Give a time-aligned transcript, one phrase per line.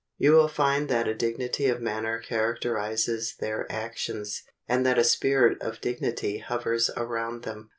[0.17, 5.61] You will find that a dignity of manner characterizes their actions, and that a spirit
[5.61, 7.69] of dignity hovers around them.